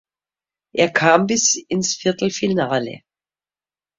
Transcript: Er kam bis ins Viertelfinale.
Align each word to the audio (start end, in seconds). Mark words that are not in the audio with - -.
Er 0.73 0.89
kam 0.91 1.27
bis 1.27 1.53
ins 1.67 1.95
Viertelfinale. 2.03 3.03